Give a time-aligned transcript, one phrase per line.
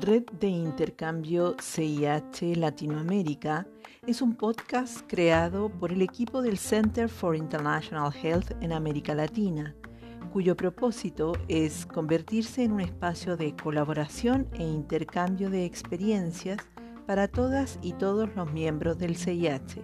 [0.00, 3.66] Red de Intercambio CIH Latinoamérica
[4.06, 9.74] es un podcast creado por el equipo del Center for International Health en América Latina,
[10.32, 16.58] cuyo propósito es convertirse en un espacio de colaboración e intercambio de experiencias
[17.06, 19.82] para todas y todos los miembros del CIH,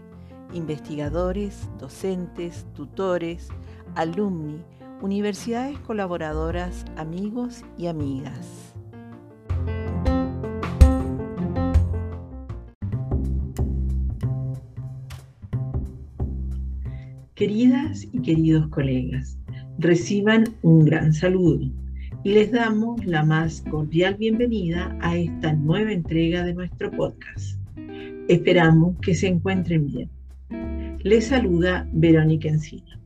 [0.53, 3.49] investigadores, docentes, tutores,
[3.95, 4.63] alumni,
[5.03, 8.75] universidades colaboradoras, amigos y amigas.
[17.35, 19.39] Queridas y queridos colegas,
[19.79, 21.71] reciban un gran saludo
[22.25, 27.61] y les damos la más cordial bienvenida a esta nueva entrega de nuestro podcast.
[28.29, 30.16] Esperamos que se encuentren bien.
[31.07, 32.99] Les saluda Verónica Encina.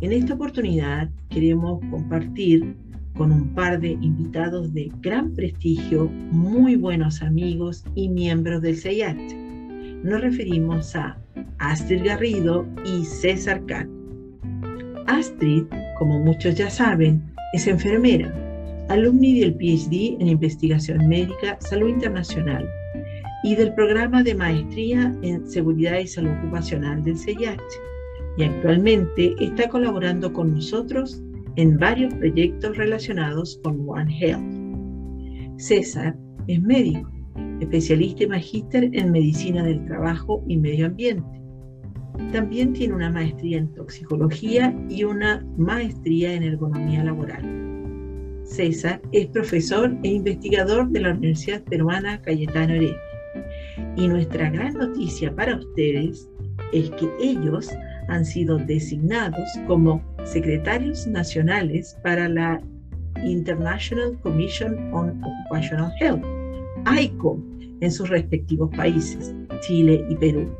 [0.00, 2.74] En esta oportunidad queremos compartir
[3.16, 9.32] con un par de invitados de gran prestigio, muy buenos amigos y miembros del CIH.
[10.02, 11.16] Nos referimos a
[11.58, 13.88] Astrid Garrido y César Kahn.
[15.06, 15.66] Astrid,
[16.00, 17.22] como muchos ya saben,
[17.52, 18.34] es enfermera,
[18.88, 22.68] alumni del PhD en Investigación Médica, Salud Internacional
[23.44, 27.62] y del programa de maestría en Seguridad y Salud Ocupacional del CIH.
[28.36, 31.22] Y actualmente está colaborando con nosotros
[31.54, 35.60] en varios proyectos relacionados con One Health.
[35.60, 36.16] César
[36.48, 37.08] es médico,
[37.60, 41.44] especialista y magíster en Medicina del Trabajo y Medio Ambiente
[42.32, 47.42] también tiene una maestría en toxicología y una maestría en ergonomía laboral.
[48.44, 53.13] César es profesor e investigador de la Universidad Peruana Cayetano Heredia.
[53.96, 56.28] Y nuestra gran noticia para ustedes
[56.72, 57.70] es que ellos
[58.08, 62.60] han sido designados como secretarios nacionales para la
[63.24, 66.24] International Commission on Occupational Health,
[67.00, 67.42] ICO,
[67.80, 70.50] en sus respectivos países, Chile y Perú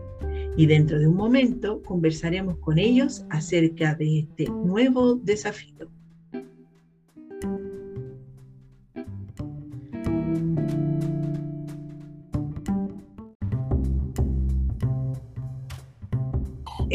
[0.56, 5.88] y dentro de un momento conversaremos con ellos acerca de este nuevo desafío.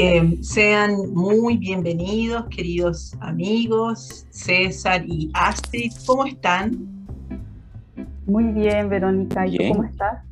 [0.02, 5.92] Eh, sean muy bienvenidos, queridos amigos, César y Astrid.
[6.06, 6.88] ¿Cómo están?
[8.26, 9.46] Muy bien, Verónica.
[9.46, 10.24] ¿Y tú cómo estás?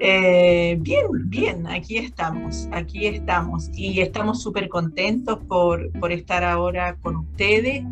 [0.00, 7.16] Eh, bien, bien, aquí estamos, aquí estamos y estamos súper contentos por, estar ahora con
[7.16, 7.84] ustedes.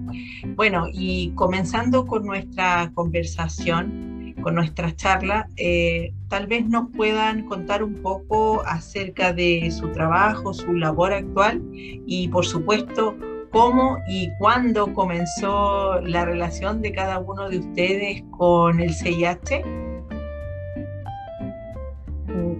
[0.56, 4.13] Bueno, y comenzando con nuestra conversación,
[4.44, 10.52] con nuestra charla, eh, tal vez nos puedan contar un poco acerca de su trabajo,
[10.52, 13.16] su labor actual y por supuesto
[13.50, 19.64] cómo y cuándo comenzó la relación de cada uno de ustedes con el CIH.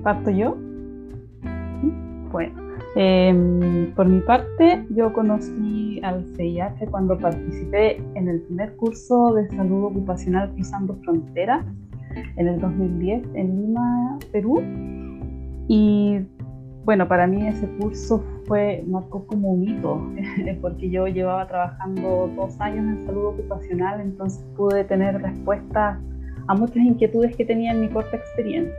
[0.02, 0.56] ¿Parto yo?
[2.32, 2.63] Bueno,
[2.97, 9.49] em, por mi parte, yo conocí al CIH cuando participé en el primer curso de
[9.50, 11.65] salud ocupacional cruzando fronteras
[12.37, 14.62] en el 2010 en Lima, Perú.
[15.69, 16.21] Y
[16.84, 20.00] bueno, para mí ese curso fue, marcó como un hito,
[20.61, 25.99] porque yo llevaba trabajando dos años en salud ocupacional, entonces pude tener respuestas
[26.47, 28.75] a muchas inquietudes que tenía en mi corta experiencia.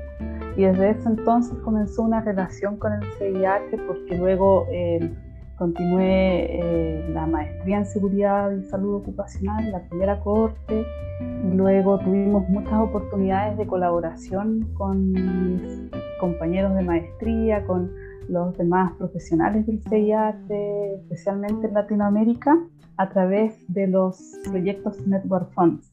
[0.57, 5.13] Y desde ese entonces comenzó una relación con el CIH porque luego eh,
[5.57, 10.85] continué eh, la maestría en seguridad y salud ocupacional, la primera corte,
[11.21, 15.89] y luego tuvimos muchas oportunidades de colaboración con mis
[16.19, 17.91] compañeros de maestría, con
[18.27, 22.57] los demás profesionales del CIH, especialmente en Latinoamérica,
[22.97, 24.17] a través de los
[24.49, 25.91] proyectos Network Funds.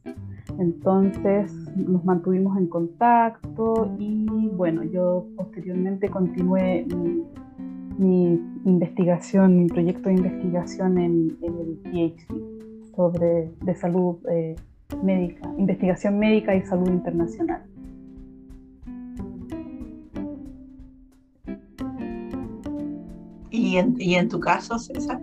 [0.59, 6.87] Entonces nos mantuvimos en contacto y bueno, yo posteriormente continué
[7.99, 14.57] mi, investigación, mi proyecto de investigación en, el PhD sobre de salud eh,
[15.03, 17.63] médica, investigación médica y salud internacional.
[23.51, 25.21] ¿Y en, y en tu caso, César?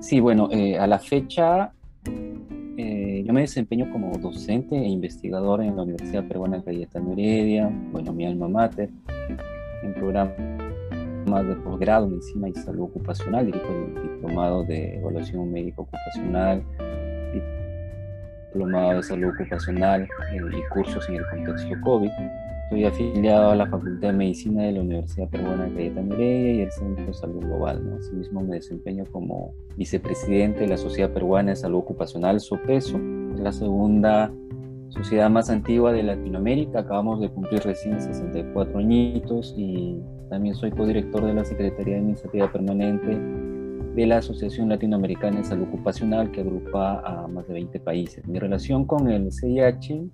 [0.00, 1.72] Sí, bueno, eh, a la fecha
[3.28, 8.24] yo me desempeño como docente e investigador en la Universidad Peruana Cayetano Heredia, bueno, mi
[8.24, 8.88] alma mater,
[9.82, 15.82] en programas de posgrado en Medicina y Salud Ocupacional, dirijo el diplomado de Evaluación Médica
[15.82, 16.64] Ocupacional,
[18.46, 22.10] diplomado de Salud Ocupacional y cursos en el contexto COVID.
[22.68, 26.60] Estoy afiliado a la Facultad de Medicina de la Universidad Peruana de Cayetano Heredia y
[26.60, 27.82] el Centro de Salud Global.
[27.82, 27.96] ¿no?
[27.96, 33.00] Asimismo, me desempeño como vicepresidente de la Sociedad Peruana de Salud Ocupacional, SOPESO.
[33.32, 34.30] Es la segunda
[34.90, 36.80] sociedad más antigua de Latinoamérica.
[36.80, 42.52] Acabamos de cumplir recién 64 añitos y también soy codirector de la Secretaría de Iniciativa
[42.52, 43.18] Permanente
[43.94, 48.28] de la Asociación Latinoamericana de Salud Ocupacional que agrupa a más de 20 países.
[48.28, 50.04] Mi relación con el CIH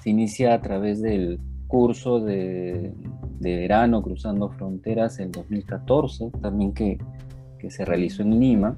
[0.00, 1.40] se inicia a través del
[1.74, 2.92] curso de,
[3.40, 6.98] verano Cruzando Fronteras en 2014, también que,
[7.58, 8.76] que se realizó en Lima.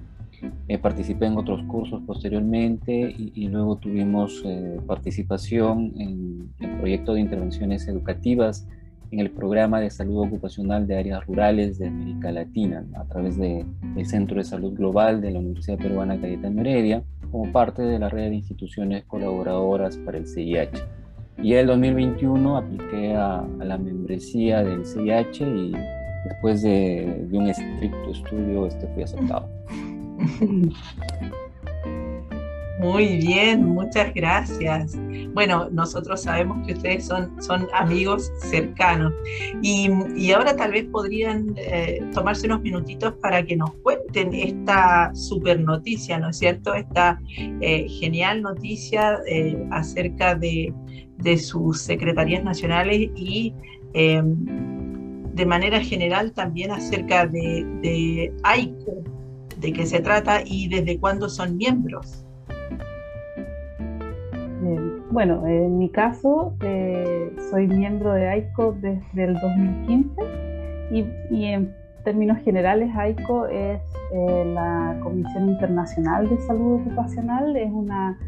[0.66, 7.20] Eh, participé en otros cursos posteriormente y, luego tuvimos eh, participación en el proyecto de
[7.20, 8.66] intervenciones educativas
[9.10, 13.66] en el programa de salud ocupacional de áreas rurales de América Latina a través del
[14.04, 18.31] Centro de Salud Global de la Universidad Peruana Cayetano Heredia como parte de la red
[18.31, 21.06] de instituciones colaboradoras para el CIH.
[21.43, 25.73] Y en el 2021 apliqué a, la membresía del CIH y
[26.29, 29.49] después de, un estricto estudio este fui aceptado.
[32.79, 34.99] Muy bien, muchas gracias.
[35.33, 39.15] Bueno, nosotros sabemos que ustedes son, son amigos cercanos
[39.62, 45.11] y, y ahora tal vez podrían eh, tomarse unos minutitos para que nos cuenten esta
[45.15, 46.75] super noticia, ¿no es cierto?
[46.75, 47.19] Esta
[47.62, 50.75] eh, genial noticia eh, acerca de,
[51.18, 53.54] de, sus secretarías nacionales y
[53.92, 59.02] de manera general también acerca de, AICO,
[59.58, 62.26] de qué se trata y desde cuándo son miembros.
[65.16, 70.22] Bueno, en mi caso, eh, soy miembro de AICO desde el 2015
[70.90, 71.74] y, en
[72.04, 73.80] términos generales AICO es
[74.12, 78.18] eh, la Comisión Internacional de Salud Ocupacional, es una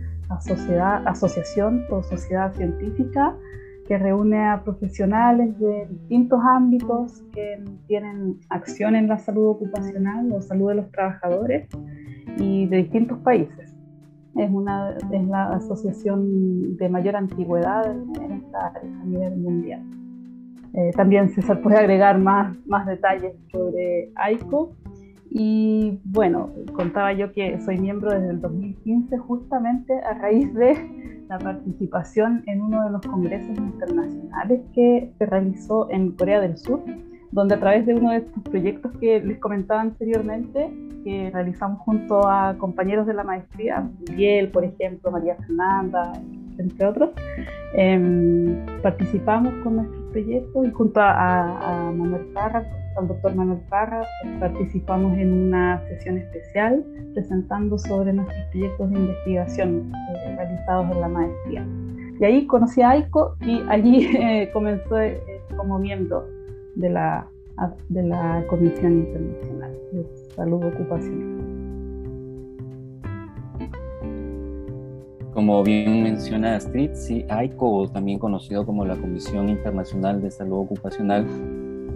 [0.41, 3.35] sociedad, asociación o sociedad científica
[3.87, 10.43] que reúne a profesionales de distintos ámbitos que tienen acción en la salud ocupacional o
[10.43, 11.69] salud de los trabajadores
[12.37, 13.69] y de distintos países
[14.39, 19.83] es, una, es la asociación de mayor antigüedad en esta a nivel mundial.
[20.75, 24.77] Eh, también César puede agregar más, más detalles sobre AICO.
[25.31, 31.39] Y bueno, contaba yo que soy miembro desde el 2015 justamente a raíz de la
[31.39, 36.83] participación en uno de los congresos internacionales que se realizó en Corea del Sur,
[37.31, 40.73] donde a través de uno de estos proyectos que les comentaba anteriormente,
[41.05, 46.13] que realizamos junto a compañeros de la maestría, Miguel, por ejemplo, María Fernanda,
[46.59, 47.11] entre otros,
[47.75, 52.65] em, participamos con nuestros proyectos y junto a, Manuel Parra,
[52.97, 54.03] al doctor Manuel Parra,
[54.41, 56.85] participamos en una sesión especial
[57.15, 59.93] presentando sobre nuestros proyectos de investigación
[60.25, 61.67] eh, realizados en la maestría.
[62.21, 65.21] Y ahí conocí a AICO y allí eh, comenzó eh,
[65.57, 66.27] como miembro
[66.75, 67.27] de la,
[67.89, 71.58] de la Comisión Internacional de Salud Ocupacional.
[75.39, 81.29] Como bien menciona Astrid, sí, AICO, también conocido como la Comisión Internacional de Salud Ocupacional,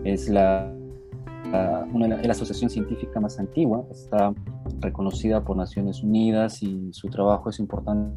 [0.04, 0.72] es la,
[1.92, 4.32] una, la asociación científica más antigua, está
[4.78, 8.14] reconocida por Naciones Unidas y su trabajo es importante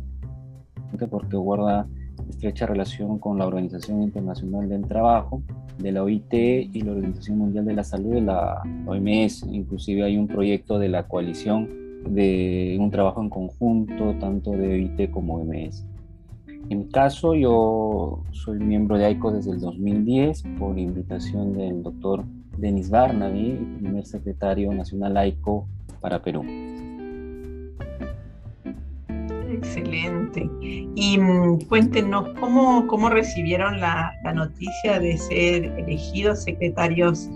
[1.10, 1.88] porque guarda
[2.30, 5.42] estrecha relación con la Organización Internacional del Trabajo,
[5.80, 9.44] de la OIT y la Organización Mundial de la Salud de la OMS.
[9.52, 15.12] Inclusive hay un proyecto de la coalición de un trabajo en conjunto tanto de OIT
[15.12, 15.86] como OMS.
[16.70, 22.24] En mi caso, yo soy miembro de AICO desde el 2010 por invitación del doctor
[22.58, 25.68] Denis Barnaby, primer secretario nacional AICO
[26.02, 26.44] para Perú.
[29.52, 30.50] Excelente.
[30.62, 37.30] Y mm, cuéntenos cómo, cómo recibieron la, la, noticia de ser elegidos secretarios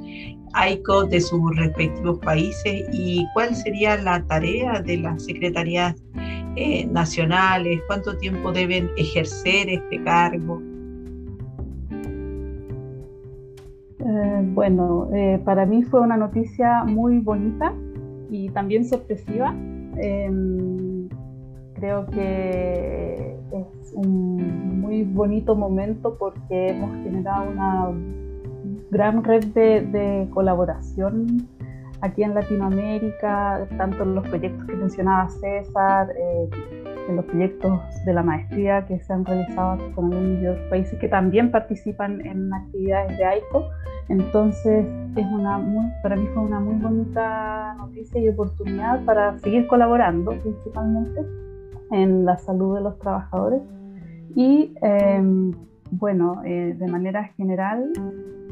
[0.53, 5.96] AICO de sus respectivos países y cuál sería la tarea de las secretarías
[6.56, 10.62] eh, nacionales, cuánto tiempo deben ejercer este cargo.
[14.00, 17.74] Eh, bueno, eh, para mí fue una noticia muy bonita
[18.29, 19.53] y también sorpresiva.
[19.98, 21.10] Em,
[21.79, 27.89] Creo que es un muy bonito momento porque hemos generado una
[28.91, 31.48] gran red de, colaboración
[32.01, 36.50] aquí en Latinoamérica, tanto en los proyectos que mencionaba César, eh,
[37.10, 40.98] en los proyectos de la maestría que se han realizado con algunos de otros países
[41.00, 43.67] que también participan en actividades de AICO.
[44.08, 49.67] Entonces, es una muy, para mí fue una muy bonita noticia y oportunidad para seguir
[49.67, 51.22] colaborando principalmente
[51.91, 53.62] en la salud de los trabajadores
[54.36, 55.51] y em,
[55.91, 57.91] bueno, eh, de manera general,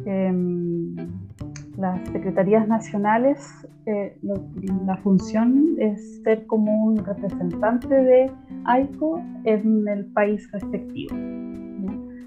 [0.07, 0.95] em,
[1.77, 4.17] las secretarías nacionales, eh,
[4.85, 8.31] la función es ser como un representante de
[8.65, 11.15] AICO en el país respectivo.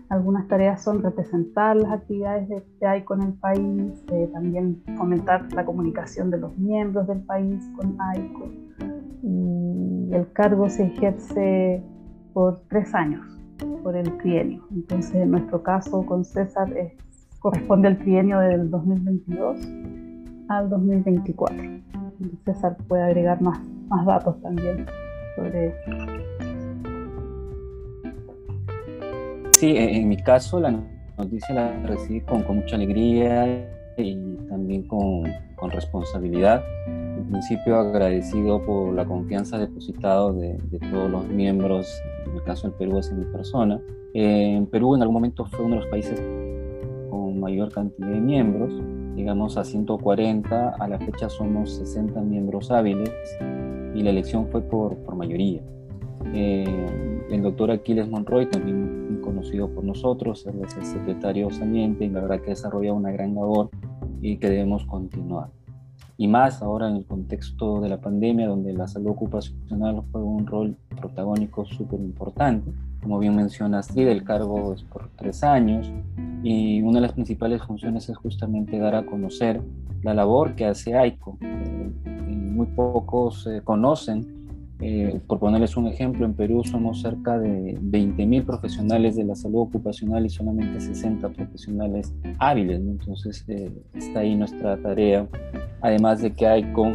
[0.09, 5.65] Algunas tareas son representar las actividades de, AICO en el país, eh, también fomentar la
[5.65, 8.51] comunicación de los miembros del país con AICO.
[9.23, 11.83] Y el cargo se ejerce
[12.33, 13.25] por tres años,
[13.85, 14.65] por el trienio.
[14.73, 16.73] Entonces, en nuestro caso con César
[17.41, 19.59] corresponde al trienio del 2022
[20.49, 21.57] al 2024.
[22.45, 24.87] César puede agregar más, más datos también
[25.37, 25.91] sobre eso.
[29.53, 30.75] Sí, en mi caso la
[31.17, 34.17] noticia la recibí con, mucha alegría y
[34.49, 35.25] también con,
[35.71, 36.65] responsabilidad.
[36.87, 40.59] En principio agradecido por la confianza depositada de,
[40.91, 41.87] todos los miembros,
[42.27, 43.79] en el caso del Perú es en mi persona.
[44.15, 46.19] Eh, Perú en algún momento fue uno de los países
[47.41, 48.73] mayor cantidad de miembros,
[49.17, 53.11] digamos a 140, a la fecha somos 60 miembros hábiles
[53.95, 55.63] y la elección fue por, por mayoría.
[56.33, 62.09] Eh, el doctor Aquiles Monroy, también conocido por nosotros, él es el secretario saliente y
[62.09, 63.71] la verdad que desarrolla una gran labor
[64.21, 65.49] y que debemos continuar.
[66.17, 70.47] Y más ahora en el contexto de la pandemia, donde la salud ocupacional juega un
[70.47, 72.71] rol protagónico súper importante.
[73.03, 75.91] Como bien menciona Astrid, el cargo es por tres años
[76.43, 79.61] y una de las principales funciones es justamente dar a conocer
[80.03, 81.39] la labor que hace AICO.
[81.41, 84.41] Eh, muy pocos eh, conocen
[84.83, 89.61] eh, por ponerles un ejemplo, en Perú somos cerca de 20.000 profesionales de la salud
[89.61, 92.81] ocupacional y solamente 60 profesionales hábiles.
[92.81, 95.29] Entonces eh, está ahí nuestra tarea.
[95.83, 96.95] Además de que AICO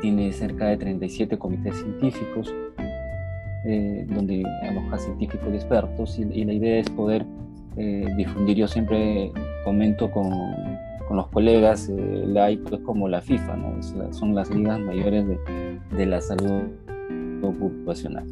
[0.00, 2.54] tiene cerca de 37 comités científicos,
[3.66, 7.26] eh, donde aloja científicos y expertos, y, la idea es poder
[7.76, 8.56] difundir.
[8.56, 9.32] Yo siempre
[9.64, 10.30] comento con,
[11.08, 13.82] con los colegas, la AICO es como la FIFA, ¿no?
[14.12, 15.38] son las ligas mayores de,
[15.96, 16.62] de la salud
[17.44, 18.24] ocupacional?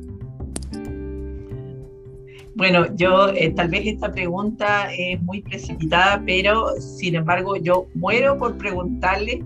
[2.54, 8.36] Bueno, yo eh, tal vez esta pregunta es muy precipitada, pero sin embargo yo muero
[8.36, 9.42] por preguntarle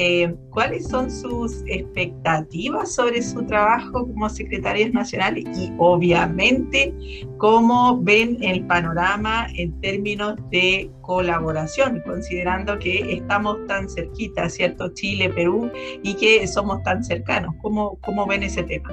[0.00, 6.94] eh, cuáles son sus expectativas sobre su trabajo como secretarias nacionales y obviamente
[7.38, 14.94] cómo ven el panorama en términos de colaboración, considerando que estamos tan cerquita, ¿cierto?
[14.94, 15.68] Chile, Perú,
[16.04, 17.56] y que somos tan cercanos.
[17.60, 18.92] ¿Cómo, cómo ven ese tema?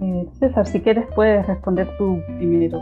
[0.00, 2.80] Eh, César, si quieres puedes responder tú primero.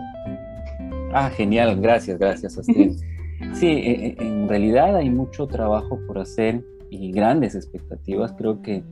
[1.14, 2.98] Ah, genial, gracias, gracias, Astrid.
[3.52, 8.32] Sí, e, e, en realidad hay mucho trabajo por hacer y grandes expectativas.
[8.32, 8.84] Creo que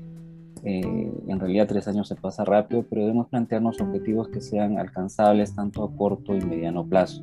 [0.64, 5.54] eh, en realidad tres años se pasa rápido, pero debemos plantearnos objetivos que sean alcanzables
[5.54, 7.22] tanto a corto y mediano plazo.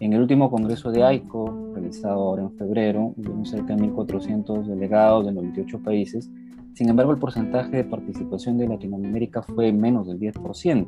[0.00, 5.26] En el último congreso de AICO, realizado ahora en febrero, hubo cerca de 1.400 delegados
[5.26, 6.30] de 98 países.
[6.74, 10.86] Sin embargo, el porcentaje de participación de Latinoamérica fue menos del 10%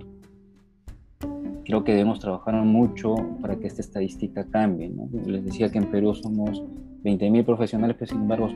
[1.68, 4.90] creo que debemos trabajar mucho para que esta estadística cambie.
[5.26, 6.62] Les decía que en Perú somos
[7.04, 8.48] 20.000 profesionales, pero sin embargo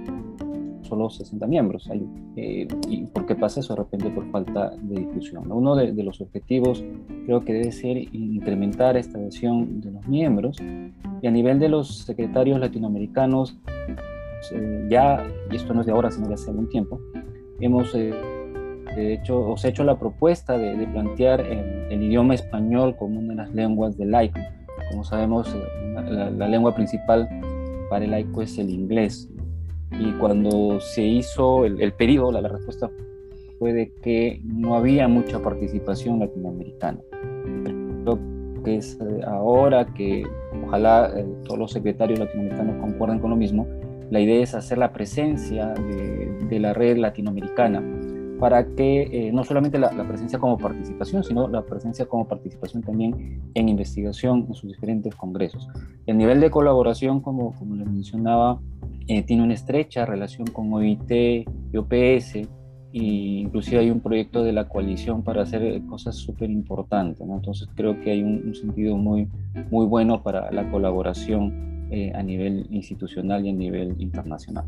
[0.81, 1.91] solo 60 miembros.
[2.37, 3.75] Eh, ¿Y por qué pasa eso?
[3.75, 5.53] De repente por falta de difusión.
[5.53, 6.83] Uno de, los objetivos
[7.27, 10.57] creo que debe ser incrementar esta adhesión de los miembros
[11.21, 13.59] y a nivel de los secretarios latinoamericanos,
[14.55, 16.99] eh, ya, y esto no es de ahora, sino de hace algún tiempo,
[17.61, 17.95] hemos...
[17.95, 18.32] Eh,
[18.97, 23.35] de hecho, os he hecho la propuesta de, plantear el, idioma español como una de
[23.37, 24.41] las lenguas del laico.
[24.91, 27.29] Como sabemos, eh, la, lengua principal
[27.89, 29.31] para el laico es el inglés.
[29.99, 32.91] Y cuando se hizo el, pedido, la, respuesta
[33.59, 36.99] fue de que no había mucha participación latinoamericana.
[38.05, 38.19] Creo
[38.65, 40.25] que es eh, ahora que
[40.67, 43.67] ojalá eh, todos los secretarios latinoamericanos concuerden con lo mismo,
[44.11, 47.83] la idea es hacer la presencia de la red latinoamericana
[48.43, 53.41] para que eh, no solamente la, presencia como participación, sino la presencia como participación también
[53.55, 55.69] en investigación en sus diferentes congresos.
[56.07, 58.61] El nivel de colaboración, como, como les mencionaba,
[59.07, 62.49] eh, tiene una estrecha relación con OIT y OPS, e
[62.93, 67.21] inclusive hay un proyecto de la coalición para hacer cosas súper importantes.
[67.21, 69.29] Entonces creo que hay un, sentido muy,
[69.71, 74.65] muy bueno para la colaboración eh, a nivel institucional y a nivel internacional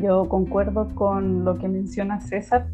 [0.00, 2.66] yo concuerdo con lo que menciona César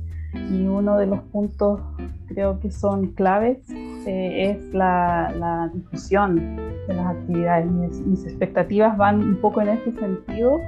[0.51, 1.81] y uno de los puntos
[2.27, 3.59] creo que son claves
[4.07, 6.57] eh, es la, difusión
[6.89, 8.01] de las actividades.
[8.01, 10.61] Mis, expectativas van un poco en ese sentido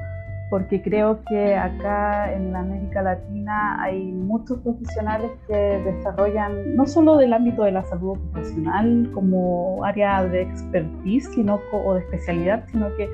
[0.51, 7.19] porque creo que acá en la América Latina hay muchos profesionales que desarrollan no solo
[7.19, 12.89] del ámbito de la salud ocupacional como área de expertise sino, o de especialidad, sino
[12.97, 13.05] que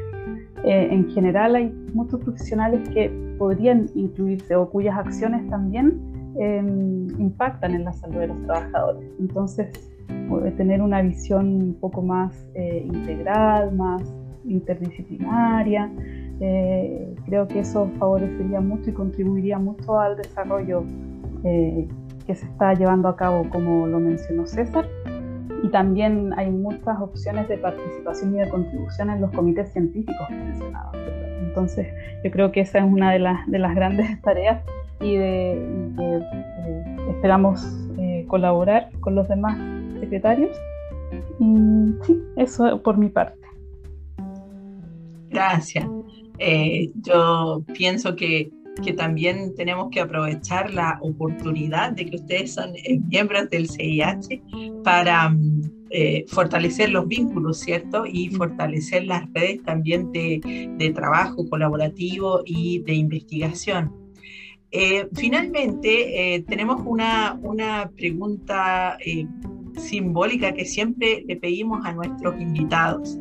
[0.64, 6.00] eh, en general hay muchos profesionales que podrían incluirse o cuyas acciones también
[6.36, 9.08] em, impactan en la salud de los trabajadores.
[9.18, 9.70] Entonces,
[10.56, 14.02] tener una visión un poco más eh, integral, más
[14.44, 15.90] interdisciplinaria,
[16.40, 20.84] eh, creo que eso favorecería mucho y contribuiría mucho al desarrollo
[21.44, 21.88] eh,
[22.26, 24.86] que se está llevando a cabo, como lo mencionó César.
[25.62, 30.34] Y también hay muchas opciones de participación y de contribución en los comités científicos que
[30.34, 30.92] mencionaba.
[31.48, 31.86] Entonces,
[32.24, 34.62] yo creo que esa es una de las, de las grandes tareas
[35.00, 37.64] y de, que eh, esperamos
[38.28, 39.56] colaborar con los demás
[40.00, 40.56] secretarios.
[41.38, 43.38] Y sí, eso por mi parte.
[45.30, 45.86] Gracias.
[46.38, 48.50] Eh, yo pienso que,
[48.82, 54.42] que, también tenemos que aprovechar la oportunidad de que ustedes son eh, miembros del CIH
[54.82, 58.04] para mm, eh, fortalecer los vínculos, ¿cierto?
[58.06, 63.92] Y fortalecer las redes también de, de trabajo colaborativo y de investigación.
[65.12, 68.98] finalmente, tenemos una, una pregunta
[69.76, 73.18] simbólica que siempre le pedimos a nuestros invitados.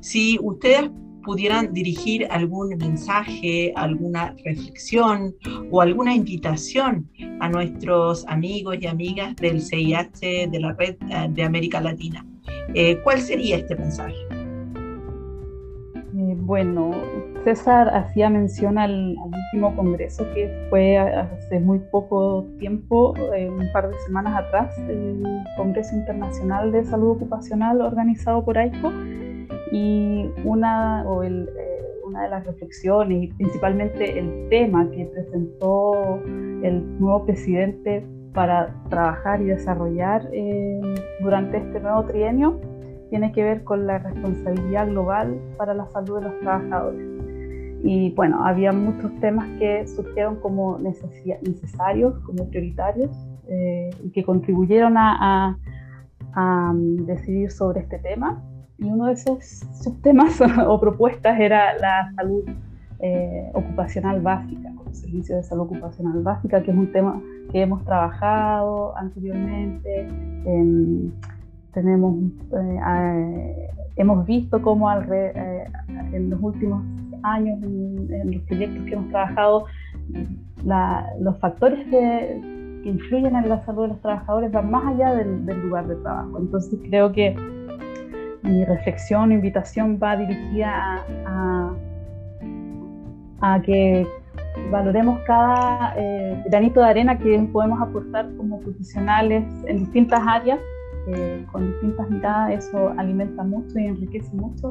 [0.00, 0.90] Si ustedes
[1.24, 5.34] pudieran dirigir algún mensaje, alguna reflexión
[5.70, 7.08] o alguna invitación
[7.40, 12.24] a nuestros amigos y amigas del CIH de la Red eh, de América Latina.
[12.74, 14.14] Eh, ¿Cuál sería este mensaje?
[16.16, 16.92] Eh, bueno,
[17.42, 23.98] César hacía mención al, último congreso que fue hace muy poco tiempo, un par de
[24.06, 25.22] semanas atrás, el
[25.56, 28.92] Congreso Internacional de Salud Ocupacional organizado por AICO
[29.72, 36.20] y una, o el, eh, una de las reflexiones y principalmente el tema que presentó
[36.62, 40.80] el nuevo presidente para trabajar y desarrollar eh,
[41.20, 42.60] durante este nuevo trienio
[43.10, 47.00] tiene que ver con la responsabilidad global para la salud de los trabajadores.
[47.84, 53.10] Y bueno, había muchos temas que surgieron como necesarios, como prioritarios,
[53.46, 55.58] eh, y que contribuyeron a, a,
[56.32, 58.42] a decidir sobre este tema
[58.78, 59.44] y uno de esos
[59.82, 62.44] subtemas o propuestas era la salud
[63.00, 67.84] eh, ocupacional básica, el servicio de salud ocupacional básica, que es un tema que hemos
[67.84, 70.08] trabajado anteriormente.
[71.72, 72.16] tenemos,
[72.52, 75.66] eh, hemos visto cómo eh,
[76.12, 76.82] en los últimos
[77.22, 79.66] años, en, los proyectos que hemos trabajado,
[81.20, 82.40] los factores que
[82.84, 86.38] influyen en la salud de los trabajadores van más allá del, del lugar de trabajo.
[86.38, 87.36] Entonces creo que
[88.44, 91.72] mi reflexión invitación va dirigida a,
[93.40, 94.06] a, que
[94.70, 100.60] valoremos cada eh, granito de arena que podemos aportar como profesionales en distintas áreas,
[101.08, 104.70] eh, con distintas miradas, eso alimenta mucho y enriquece mucho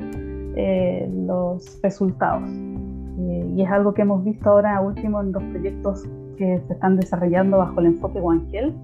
[0.56, 2.50] eh, los resultados.
[2.50, 6.04] y es algo que hemos visto ahora último en los proyectos
[6.38, 8.76] que se están desarrollando bajo el enfoque One Health,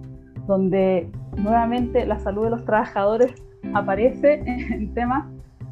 [0.47, 3.33] donde nuevamente la salud de los trabajadores
[3.73, 5.25] aparece en temas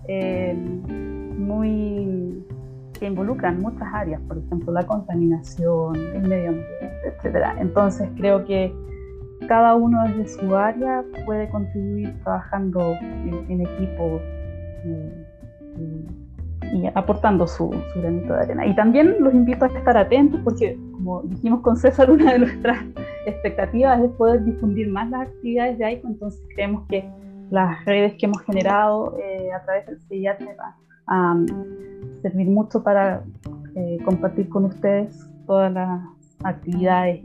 [0.07, 0.55] eh,
[1.37, 2.43] muy
[2.99, 7.45] que involucran muchas áreas, por ejemplo, la contaminación, el medio ambiente, etc.
[7.59, 8.73] Entonces creo que
[9.47, 14.19] cada uno desde su área puede contribuir trabajando en, equipo
[14.83, 15.25] eh,
[16.73, 18.65] y, aportando su, su, granito de arena.
[18.65, 22.79] Y también los invito a estar atentos porque, como dijimos con César, una de nuestras
[23.27, 27.07] expectativas es poder difundir más las actividades de AICO, entonces creemos que
[27.49, 30.75] las redes que hemos generado eh, a través del CIH van
[31.07, 31.45] a
[32.21, 33.23] servir mucho para
[33.75, 36.01] eh, compartir con ustedes todas las
[36.43, 37.21] actividades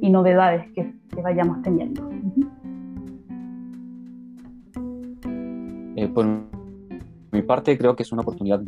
[0.00, 2.08] y, novedades que, vayamos teniendo.
[5.96, 6.26] Eh, por
[7.32, 8.60] mi parte, creo que es una oportunidad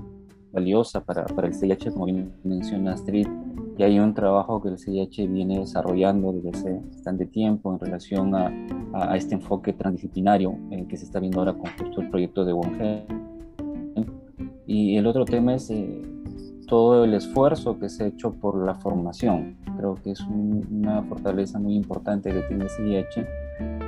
[0.52, 3.28] valiosa para, para el CIH, como bien menciona Astrid,
[3.76, 8.34] y hay un trabajo que el CIH viene desarrollando desde hace bastante tiempo en relación
[8.34, 8.52] a,
[8.92, 12.52] a, este enfoque transdisciplinario eh, que se está viendo ahora con justo el proyecto de
[12.52, 13.06] One
[14.66, 16.02] Y el otro tema es eh,
[16.66, 19.56] todo el esfuerzo que se ha hecho por la formación.
[19.76, 23.26] Creo que es una fortaleza muy importante que tiene el CIH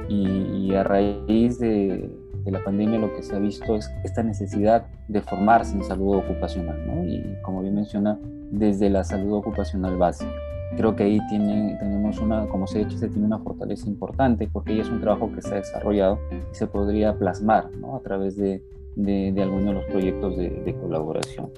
[0.09, 2.11] y, a raíz de,
[2.45, 6.17] de, la pandemia lo que se ha visto es esta necesidad de formarse en salud
[6.17, 6.87] ocupacional.
[6.87, 7.05] ¿no?
[7.05, 8.19] Y como bien menciona,
[8.51, 10.33] desde la salud ocupacional básica.
[10.77, 14.49] Creo que ahí tiene, tenemos una, como se ha dicho, se tiene una fortaleza importante
[14.53, 17.97] porque ahí es un trabajo que se ha desarrollado y se podría plasmar ¿no?
[17.97, 18.63] a través de,
[18.95, 21.51] de, algunos de los proyectos de, colaboración.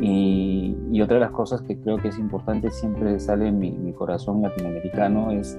[0.00, 3.72] Y, y, otra de las cosas que creo que es importante, siempre sale en mi,
[3.72, 5.58] mi corazón latinoamericano, es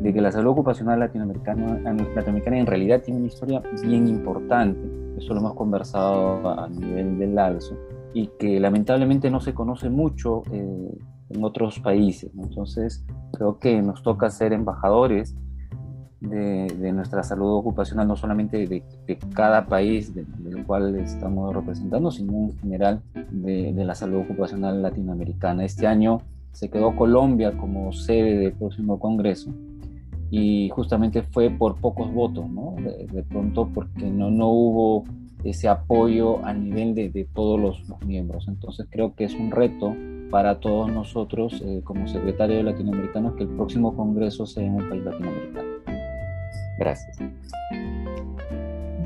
[0.00, 4.80] de que la salud ocupacional latinoamericana, latinoamericana en realidad tiene una historia bien importante.
[5.18, 7.76] Eso lo hemos conversado a nivel del ALSO
[8.14, 10.98] y que lamentablemente no se conoce mucho eh,
[11.30, 12.30] en otros países.
[12.38, 15.36] Entonces, creo que nos toca ser embajadores
[16.20, 18.82] de, nuestra salud ocupacional, no solamente de,
[19.34, 25.64] cada país del cual estamos representando, sino en general de, la salud ocupacional latinoamericana.
[25.64, 29.52] Este año se quedó Colombia como sede del próximo Congreso
[30.30, 32.74] y justamente fue por pocos votos, ¿no?
[32.76, 35.04] De, pronto porque no, no hubo
[35.44, 38.46] ese apoyo a nivel de, todos los, miembros.
[38.48, 39.94] Entonces creo que es un reto
[40.30, 44.88] para todos nosotros eh, como secretario de Latinoamericanos que el próximo Congreso sea en un
[44.88, 45.68] país latinoamericano.
[46.78, 47.18] Gracias.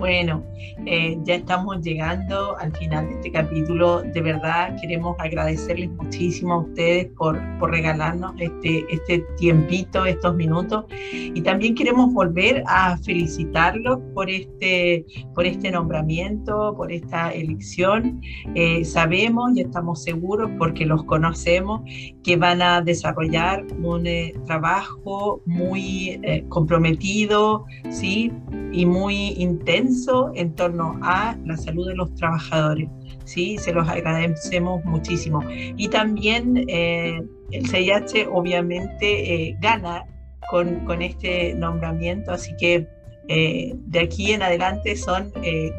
[0.03, 0.43] Bueno,
[0.85, 4.03] eh, ya estamos llegando al final de este capítulo.
[4.03, 10.87] De verdad queremos agradecerles muchísimo a ustedes por, por regalarnos este, este tiempito, estos minutos.
[11.13, 18.21] Y también queremos volver a felicitarlos por este, por este nombramiento, por esta elección.
[18.57, 21.83] Eh, sabemos y estamos seguros, porque los conocemos,
[22.25, 28.33] que van a desarrollar un eh, trabajo muy comprometido ¿sí?
[28.73, 29.92] y muy intenso
[30.35, 32.89] en torno a la salud de los trabajadores.
[33.25, 33.57] ¿sí?
[33.59, 35.43] Se los agradecemos muchísimo.
[35.77, 40.05] Y también eh, el CIH obviamente eh, gana
[40.51, 42.87] con, con, este nombramiento, así que
[43.29, 45.33] eh, de aquí en adelante son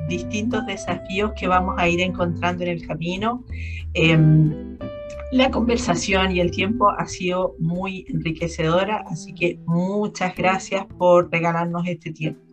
[0.07, 3.43] distintos desafíos que vamos a ir encontrando en el camino.
[3.93, 4.77] Em,
[5.31, 11.87] la conversación y el tiempo ha sido muy enriquecedora, así que muchas gracias por regalarnos
[11.87, 12.52] este tiempo.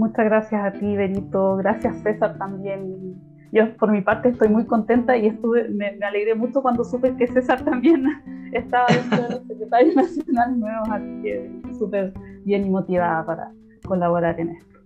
[0.00, 1.56] Muchas gracias a ti, Benito.
[1.56, 3.20] Gracias, César, también.
[3.52, 5.30] Yo, por mi parte, estoy muy contenta y
[5.74, 8.06] me, alegré mucho cuando supe que César también
[8.50, 12.14] estaba dentro de los secretarios nacionales súper
[12.46, 13.52] bien y motivada para
[13.84, 14.78] colaborar en esto.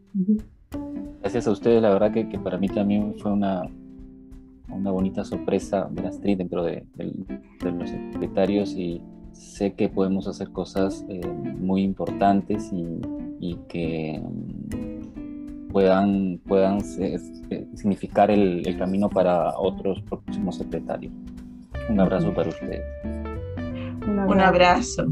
[1.21, 3.63] Gracias a ustedes, la verdad que, para mí también fue una,
[4.69, 6.85] una bonita sorpresa ver a Street dentro de,
[7.63, 9.01] los secretarios y
[9.31, 11.21] sé que podemos hacer cosas eh,
[11.61, 13.01] muy importantes y,
[13.39, 14.21] y que
[15.75, 16.81] puedan, puedan
[17.75, 21.13] significar el, camino para otros próximos secretarios.
[21.89, 22.81] Un abrazo para ustedes.
[24.07, 25.05] Un abrazo.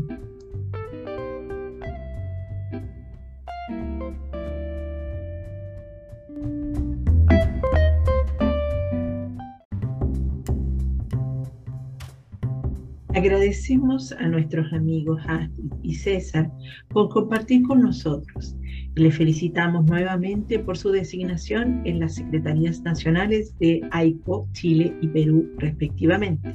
[13.15, 16.51] Agradecemos a nuestros amigos Astrid y César
[16.89, 18.57] por compartir con nosotros
[18.95, 25.51] le felicitamos nuevamente por su designación en las Secretarías Nacionales de AICO, Chile y Perú,
[25.59, 26.55] respectivamente.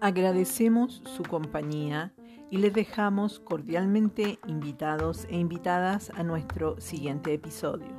[0.00, 2.12] Agradecemos su compañía
[2.50, 7.96] y les dejamos cordialmente invitados e invitadas a nuestro siguiente episodio.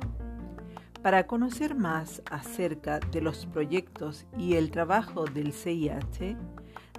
[1.02, 6.36] Para conocer más acerca de los proyectos y el trabajo del CIH,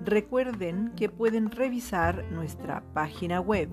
[0.04, 3.70] recuerden que pueden revisar nuestra página web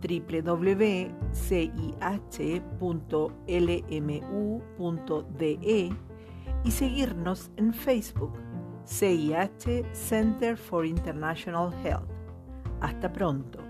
[0.00, 1.12] www.cih.lmu.de
[6.64, 8.41] y seguirnos en Facebook
[8.84, 12.10] CIH Center for International Health.
[12.80, 13.61] Hasta pronto.